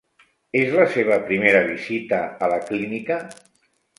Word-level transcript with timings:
És 0.59 0.71
la 0.79 0.85
seva 0.93 1.17
primera 1.27 1.61
visita 1.67 2.21
a 2.47 2.51
la 2.55 2.59
clínica? 2.71 3.21